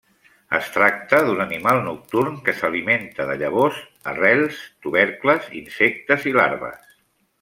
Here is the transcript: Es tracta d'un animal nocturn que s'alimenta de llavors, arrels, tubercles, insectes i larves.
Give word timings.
Es 0.59 0.69
tracta 0.75 1.17
d'un 1.25 1.41
animal 1.45 1.81
nocturn 1.87 2.39
que 2.47 2.55
s'alimenta 2.61 3.27
de 3.33 3.35
llavors, 3.43 3.83
arrels, 4.15 4.65
tubercles, 4.87 5.53
insectes 5.61 6.27
i 6.33 6.35
larves. 6.41 6.95